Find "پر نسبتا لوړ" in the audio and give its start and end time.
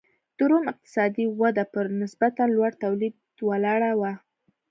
1.73-2.71